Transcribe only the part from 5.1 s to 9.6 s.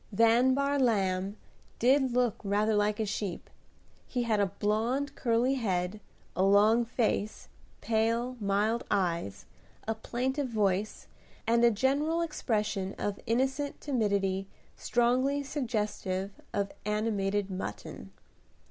curly head, a long face, pale, mild eyes,